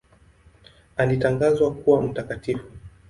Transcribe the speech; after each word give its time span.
Alitangazwa 0.97 1.71
kuwa 1.71 2.01
mtakatifu. 2.01 2.65